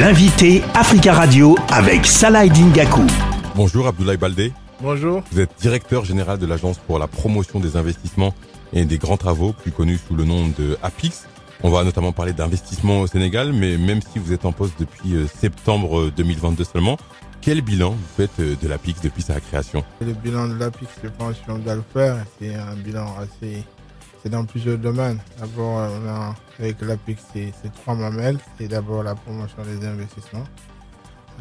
[0.00, 3.02] L'invité Africa Radio avec Salah Dingaku.
[3.54, 4.52] Bonjour Abdoulaye Baldé.
[4.80, 5.22] Bonjour.
[5.30, 8.34] Vous êtes directeur général de l'Agence pour la promotion des investissements
[8.72, 11.28] et des grands travaux, plus connu sous le nom de APIX.
[11.62, 15.14] On va notamment parler d'investissement au Sénégal, mais même si vous êtes en poste depuis
[15.14, 16.98] euh, septembre 2022 seulement,
[17.40, 19.84] quel bilan vous faites euh, de l'APIX depuis sa création?
[20.00, 22.16] Le bilan de l'APIX, je pense qu'on doit le faire.
[22.40, 23.62] C'est un bilan assez...
[24.24, 25.18] C'est dans plusieurs domaines.
[25.38, 25.86] D'abord,
[26.58, 28.38] avec l'APIX, c'est trois mamelles.
[28.56, 30.46] C'est d'abord la promotion des investissements,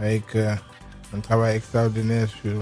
[0.02, 0.54] avec euh,
[1.16, 2.62] un travail extraordinaire sur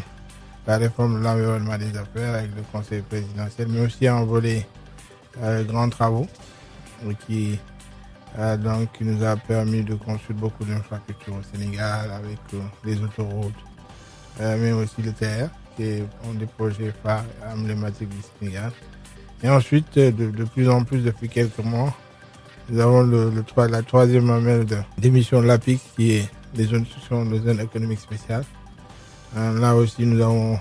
[0.68, 4.68] la réforme de l'environnement des affaires avec le Conseil présidentiel, mais aussi un volet
[5.42, 6.28] euh, grands travaux
[7.26, 7.58] qui,
[8.38, 12.38] euh, donc, qui nous a permis de construire beaucoup d'infrastructures au Sénégal avec
[12.86, 13.56] les autoroutes,
[14.40, 18.72] mais aussi le TR, qui sont des projets phares emblématiques du Sénégal.
[19.44, 21.94] Et ensuite, de, de, plus en plus, depuis quelques mois,
[22.70, 24.66] nous avons la troisième mamelle
[24.98, 26.86] d'émission de, l'APIC qui est les zones,
[27.60, 28.46] économiques spéciales.
[29.36, 30.60] Euh, là aussi, nous avons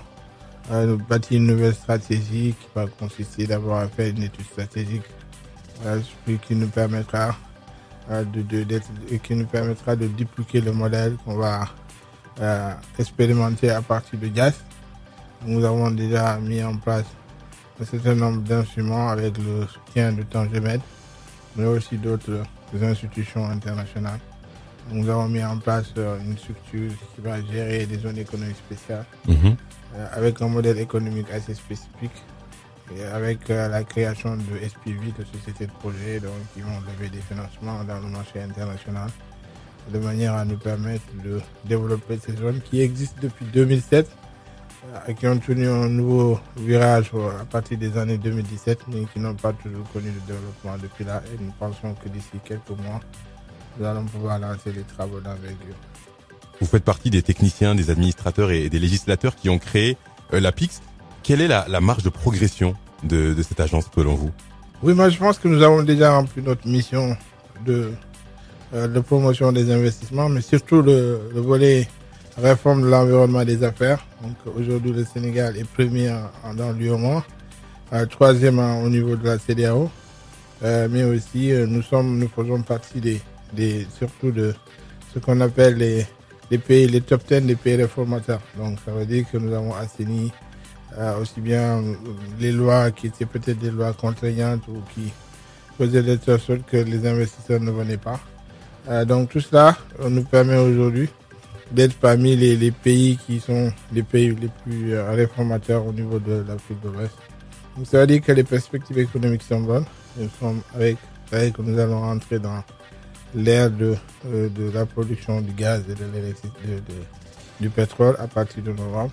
[0.71, 5.03] euh, bâti une nouvelle stratégie qui va consister d'abord à faire une étude stratégique
[5.85, 5.99] euh,
[6.47, 7.35] qui nous permettra
[8.09, 8.81] de, de
[9.23, 11.69] qui nous permettra de dupliquer le modèle qu'on va
[12.97, 14.55] expérimenter à partir de gaz.
[15.45, 17.05] Nous avons déjà mis en place
[17.81, 20.81] un certain nombre d'instruments avec le soutien de Tangemed,
[21.55, 22.43] mais aussi d'autres
[22.81, 24.19] institutions internationales.
[24.91, 29.05] Nous avons mis en place euh, une structure qui va gérer des zones économiques spéciales
[29.27, 29.55] Mhm.
[29.95, 32.11] euh, avec un modèle économique assez spécifique
[32.95, 37.09] et avec euh, la création de SPV, de sociétés de projet, donc, qui vont lever
[37.09, 39.09] des financements dans le marché international
[39.91, 44.09] de manière à nous permettre de développer ces zones qui existent depuis 2007 et
[45.17, 49.53] qui ont tenu un nouveau virage à partir des années 2017 mais qui n'ont pas
[49.53, 52.99] toujours connu le développement depuis là et nous pensons que d'ici quelques mois
[53.79, 55.75] nous allons pouvoir lancer les travaux d'envergure.
[56.59, 59.97] Vous faites partie des techniciens, des administrateurs et des législateurs qui ont créé
[60.33, 60.81] euh, l'APIX.
[61.23, 64.31] Quelle est la, la, marge de progression de, de, cette agence selon vous?
[64.83, 67.15] Oui, moi je pense que nous avons déjà rempli notre mission
[67.65, 67.91] de,
[68.73, 71.87] euh, de promotion des investissements, mais surtout le, le volet
[72.37, 74.05] réforme de l'environnement des affaires.
[74.21, 76.13] Donc aujourd'hui le Sénégal est premier
[76.55, 77.23] dans l'UOMA,
[77.93, 79.89] euh, troisième au niveau de la CDAO,
[80.63, 83.21] euh, mais aussi nous sommes, nous faisons partie des
[83.53, 84.53] des, surtout de
[85.13, 86.05] ce qu'on appelle les,
[86.49, 88.41] les pays, les top 10 des pays réformateurs.
[88.57, 90.31] Donc ça veut dire que nous avons assaini
[90.97, 91.81] euh, aussi bien
[92.39, 95.11] les lois qui étaient peut-être des lois contraignantes ou qui
[95.77, 98.19] faisaient de telle sorte que les investisseurs ne venaient pas.
[98.89, 99.77] Euh, donc tout cela
[100.09, 101.09] nous permet aujourd'hui
[101.71, 106.43] d'être parmi les, pays qui sont les pays les plus euh, réformateurs au niveau de
[106.47, 107.15] l'Afrique de l'Ouest.
[107.85, 109.85] Ça veut dire que les perspectives économiques sont bonnes.
[110.17, 110.97] Nous sommes avec,
[111.31, 112.63] avec nous allons rentrer dans
[113.33, 113.95] l'ère de,
[114.27, 116.59] euh, de la production du gaz et de l'électricité,
[117.61, 119.11] du pétrole à partir de novembre.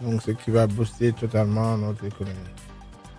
[0.00, 2.36] Donc, ce qui va booster totalement notre économie.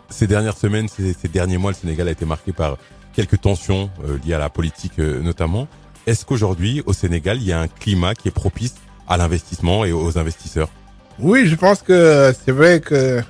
[0.09, 2.77] Ces dernières semaines, ces, derniers mois, le Sénégal a été marqué par
[3.13, 5.67] quelques tensions euh, liées à la politique notamment.
[6.07, 8.75] Est-ce qu'aujourd'hui, au Sénégal, il y a un climat qui est propice
[9.09, 10.69] à l'investissement et aux investisseurs?
[11.19, 13.21] Oui, je pense que c'est vrai que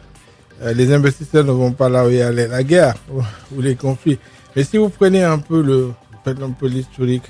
[0.61, 2.93] les investisseurs ne vont pas là où il y a la guerre
[3.51, 4.19] ou les conflits.
[4.55, 5.91] Mais si vous prenez un peu le,
[6.23, 7.23] faites un peu l'historique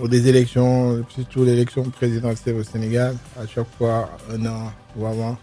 [0.00, 5.36] des élections, surtout l'élection présidentielle au Sénégal, à chaque fois, un an ou avant,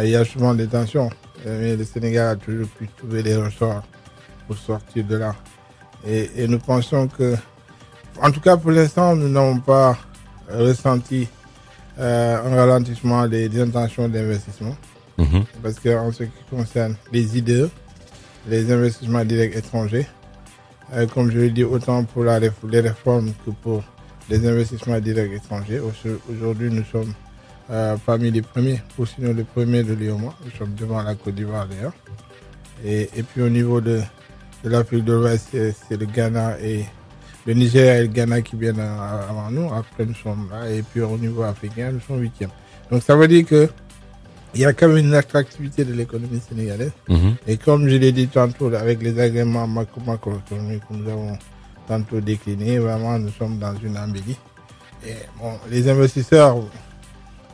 [0.00, 1.10] il y a souvent des tensions.
[1.44, 3.82] Mais le Sénégal a toujours pu trouver des ressorts
[4.46, 5.34] pour sortir de là.
[6.06, 7.34] Et nous pensons que,
[8.22, 9.96] en tout cas pour l'instant, nous n'avons pas
[10.50, 11.28] ressenti
[11.98, 14.76] euh, un ralentissement des, des intentions d'investissement.
[15.18, 15.44] Mhm.
[15.62, 17.66] Parce qu'en ce qui concerne les idées,
[18.48, 20.06] les investissements directs étrangers,
[20.94, 23.82] euh, comme je l'ai dit, autant pour la, les réformes que pour
[24.30, 25.80] les investissements directs étrangers.
[26.30, 27.12] Aujourd'hui, nous sommes
[27.70, 30.32] euh, parmi les premiers, ou sinon les premiers de l'IOMA.
[30.44, 31.94] Nous sommes devant la Côte d'Ivoire d'ailleurs.
[32.84, 34.00] Et, et, puis au niveau de,
[34.62, 36.84] de l'Afrique de l'Ouest, c'est le Ghana et
[37.46, 39.72] le Niger et le Ghana qui viennent avant nous.
[39.72, 40.70] Après, nous sommes là.
[40.70, 42.50] Et puis au niveau africain, nous sommes huitièmes.
[42.90, 43.68] Donc ça veut dire que
[44.54, 46.92] il y a quand même une attractivité de l'économie sénégalaise.
[47.08, 47.36] Mhm.
[47.46, 51.38] Et comme je l'ai dit tantôt, avec les agréments macro macroéconomiques que nous avons
[51.86, 54.36] tantôt déclinés, vraiment, nous sommes dans une embellie.
[55.06, 56.56] Et bon, les investisseurs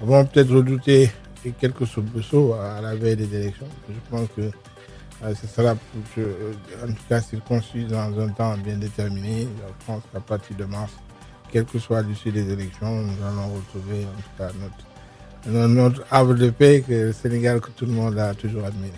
[0.01, 1.11] vont peut-être redouter
[1.61, 3.67] quelques soubresauts à la veille des élections.
[3.89, 4.51] Je pense que euh,
[5.35, 5.75] ce sera,
[6.19, 9.49] euh, en tout cas, circoncis dans un temps bien déterminé.
[9.81, 10.93] Je pense qu'à partir de mars,
[11.51, 14.85] quel que soit l'issue des élections, nous allons retrouver, en tout cas, notre
[15.47, 18.95] notre havre de paix que le Sénégal que tout le monde a toujours admiré.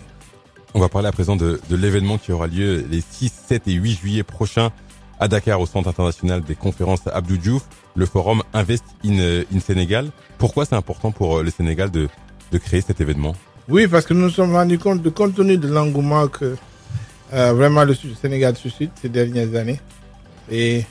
[0.73, 3.73] On va parler à présent de, de l'événement qui aura lieu les 6, 7 et
[3.73, 4.71] 8 juillet prochains
[5.19, 7.63] à Dakar au Centre international des conférences Abdou Diouf,
[7.95, 10.11] le forum Invest in, in Sénégal.
[10.37, 12.07] Pourquoi c'est important pour le Sénégal de,
[12.51, 13.35] de créer cet événement?
[13.69, 16.55] Oui, parce que nous nous sommes rendus compte, compte tenu de l'engouement que
[17.33, 19.81] euh, vraiment le Sénégal suscite ces dernières années,
[20.49, 20.85] et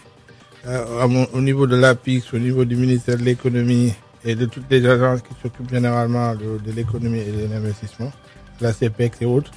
[0.66, 3.94] euh, au niveau de l'APIX, au niveau du ministère de l'économie
[4.26, 8.12] et de toutes les agences qui s'occupent généralement de, l'économie et de l'investissement,
[8.60, 9.52] la CPEX et autres,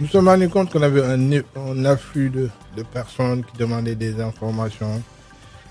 [0.00, 5.02] nous sommes rendus compte qu'on avait un, afflux de, de, personnes qui demandaient des informations,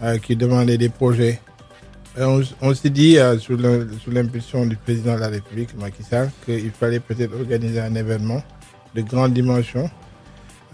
[0.03, 1.41] euh, qui demandaient des projets.
[2.17, 7.01] On, s'est dit, euh, sous l'impulsion du président de la République, Macky Sall, qu'il fallait
[7.01, 8.41] peut-être organiser un événement
[8.93, 9.89] de grande dimension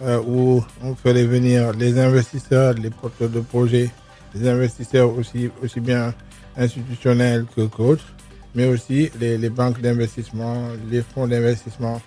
[0.03, 3.89] euh, où on ferait venir les investisseurs, les porteurs de projets,
[4.35, 6.13] les investisseurs aussi, bien
[6.55, 8.13] institutionnels que qu'autres,
[8.53, 11.99] mais aussi les, les banques d'investissement, les fonds d'investissement,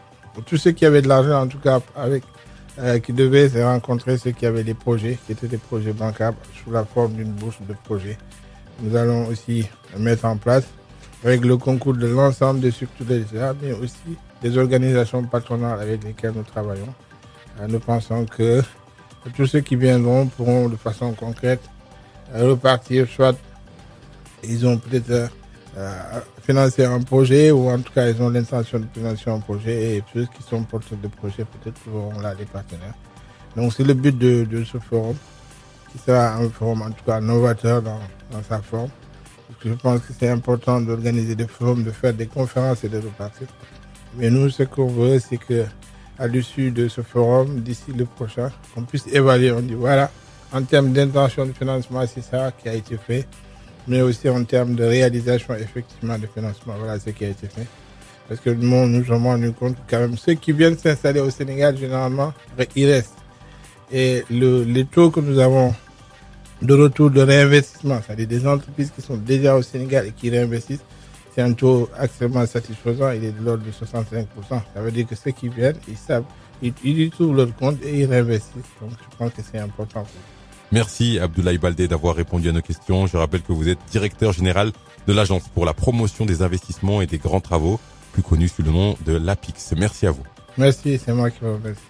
[0.46, 2.22] tous ceux qui avaient de l'argent en tout cas avec
[2.78, 6.36] euh, qui devaient se rencontrer ceux qui avaient des projets, qui étaient des projets bancables
[6.62, 8.18] sous la forme d'une bourse de projets.
[8.80, 9.66] Nous allons aussi
[9.98, 10.64] mettre en place
[11.24, 13.24] avec le concours de l'ensemble des structures de
[13.62, 16.94] mais aussi des organisations patronales avec lesquelles nous travaillons.
[17.60, 18.62] Euh, nous pensons que
[19.34, 21.62] tous ceux qui viendront pourront de façon concrète
[22.34, 23.36] euh, repartir, soit
[24.42, 25.30] ils ont peut-être
[25.76, 29.96] euh, financer un projet ou en tout cas ils ont l'intention de financer un projet
[29.96, 32.94] et ceux qui sont porteurs de projet peut-être trouveront là des partenaires.
[33.56, 35.16] Donc c'est le but de, ce forum
[35.94, 38.00] qui sera un forum en tout cas novateur dans,
[38.48, 38.90] sa forme.
[39.64, 43.46] Je pense que c'est important d'organiser des forums, de faire des conférences et de repartir.
[44.16, 45.64] Mais nous ce qu'on veut c'est que
[46.26, 50.10] l'issue de ce forum, d'ici le prochain, on puisse évaluer, on dit voilà,
[50.52, 53.26] en termes d'intention de financement, c'est ça qui a été fait
[53.86, 56.74] mais aussi en termes de réalisation effectivement de financement.
[56.78, 57.66] Voilà ce qui a été fait.
[58.28, 61.76] Parce que nous nous sommes rendus compte quand même ceux qui viennent s'installer au Sénégal,
[61.76, 62.32] généralement,
[62.74, 63.18] ils restent.
[63.92, 65.74] Et le, les taux que nous avons
[66.64, 70.84] de retour de réinvestissement, c'est-à-dire des entreprises qui sont déjà au Sénégal et qui réinvestissent,
[71.34, 74.26] c'est un taux extrêmement satisfaisant, il est de l'ordre de 65%.
[74.48, 76.24] Ça veut dire que ceux qui viennent, ils savent,
[76.62, 78.62] ils, ils trouvent leur compte et ils réinvestissent.
[78.80, 80.06] Donc je pense que c'est important.
[80.72, 83.06] Merci Abdoulaye Baldé d'avoir répondu à nos questions.
[83.06, 84.72] Je rappelle que vous êtes directeur général
[85.06, 87.78] de l'Agence pour la promotion des investissements et des grands travaux,
[88.12, 89.74] plus connu sous le nom de l'APIX.
[89.76, 90.24] Merci à vous.
[90.56, 91.80] Merci, c'est moi qui vous remercie.